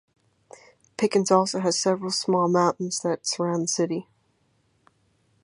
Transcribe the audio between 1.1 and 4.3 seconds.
also has several small mountains that surround the city.